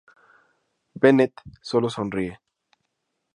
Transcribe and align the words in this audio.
Bennet 1.03 1.35
solo 1.71 1.87
sonríe. 1.97 2.35